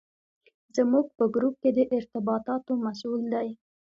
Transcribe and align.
زموږ 0.75 1.05
په 1.17 1.23
ګروپ 1.33 1.55
کې 1.61 1.69
د 1.77 1.79
ارتباطاتو 1.97 2.71
مسوول 2.85 3.23
دی. 3.33 3.49